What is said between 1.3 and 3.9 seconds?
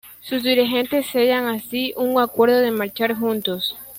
así un acuerdo de marchar juntos.